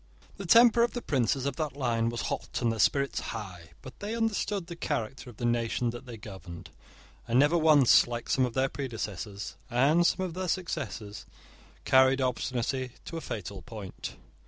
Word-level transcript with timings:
The 0.37 0.47
temper 0.47 0.81
of 0.81 0.93
the 0.93 1.01
princes 1.03 1.45
of 1.45 1.57
that 1.57 1.75
line 1.77 2.09
was 2.09 2.21
hot, 2.21 2.59
and 2.59 2.71
their 2.71 2.79
spirits 2.79 3.19
high, 3.19 3.69
but 3.83 3.99
they 3.99 4.15
understood 4.15 4.65
the 4.65 4.75
character 4.75 5.29
of 5.29 5.37
the 5.37 5.45
nation 5.45 5.91
that 5.91 6.07
they 6.07 6.17
governed, 6.17 6.71
and 7.27 7.37
never 7.37 7.55
once, 7.55 8.07
like 8.07 8.27
some 8.27 8.43
of 8.43 8.55
their 8.55 8.67
predecessors, 8.67 9.57
and 9.69 10.03
some 10.03 10.25
of 10.25 10.33
their 10.33 10.47
successors, 10.47 11.27
carried 11.85 12.19
obstinacy 12.19 12.93
to 13.05 13.17
a 13.17 13.21
fatal 13.21 13.61
point. 13.61 14.15